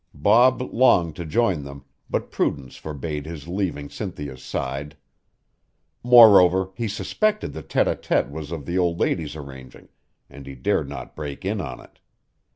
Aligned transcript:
Bob 0.15 0.63
longed 0.73 1.15
to 1.15 1.27
join 1.27 1.61
them, 1.63 1.85
but 2.09 2.31
prudence 2.31 2.75
forbade 2.75 3.27
his 3.27 3.47
leaving 3.47 3.87
Cynthia's 3.87 4.41
side. 4.41 4.97
Moreover 6.03 6.71
he 6.73 6.87
suspected 6.87 7.53
the 7.53 7.61
tête 7.61 7.85
à 7.85 7.95
tête 7.95 8.31
was 8.31 8.51
of 8.51 8.65
the 8.65 8.79
old 8.79 8.99
lady's 8.99 9.35
arranging 9.35 9.89
and 10.27 10.47
he 10.47 10.55
dared 10.55 10.89
not 10.89 11.15
break 11.15 11.45
in 11.45 11.61
on 11.61 11.79
it. 11.81 11.99